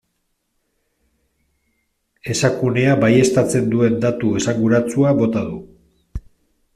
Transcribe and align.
Esakunea 2.35 2.97
baieztatzen 3.03 3.69
duen 3.75 4.01
datu 4.07 4.35
esanguratsua 4.43 5.13
bota 5.21 5.45
du. 5.51 5.61